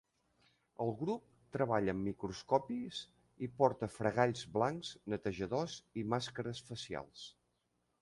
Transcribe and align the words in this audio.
El 0.85 0.93
grup 1.01 1.27
treballa 1.55 1.95
amb 1.97 2.07
microscopis 2.07 3.03
i 3.49 3.51
porta 3.61 3.91
fregalls 3.99 4.43
blancs, 4.59 4.97
netejadors 5.17 5.81
i 6.05 6.11
màscares 6.17 6.69
facials. 6.73 7.33